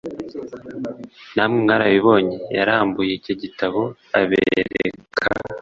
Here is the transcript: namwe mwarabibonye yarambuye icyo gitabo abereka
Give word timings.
namwe 1.35 1.57
mwarabibonye 1.63 2.37
yarambuye 2.57 3.11
icyo 3.19 3.33
gitabo 3.41 3.81
abereka 4.19 5.25